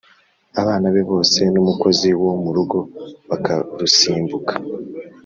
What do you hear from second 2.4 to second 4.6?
mu rugo bakarusimbuka